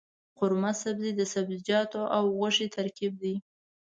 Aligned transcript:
قورمه 0.37 0.71
سبزي 0.81 1.11
د 1.15 1.21
سبزيجاتو 1.33 2.01
او 2.15 2.23
غوښې 2.37 2.67
ترکیب 2.77 3.13
دی. 3.23 3.35